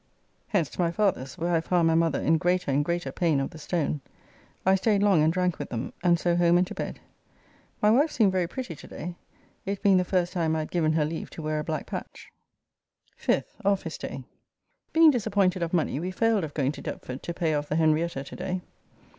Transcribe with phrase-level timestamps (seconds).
[0.47, 3.51] Hence to my father's, where I found my mother in greater and greater pain of
[3.51, 4.01] the stone.
[4.65, 6.99] I staid long and drank with them, and so home and to bed.
[7.83, 9.13] My wife seemed very pretty to day,
[9.63, 12.31] it being the first time I had given her leave to wear a black patch.
[13.23, 14.23] 5th (Office day).
[14.91, 18.23] Being disappointed of money, we failed of going to Deptford to pay off the Henrietta
[18.23, 18.61] to day.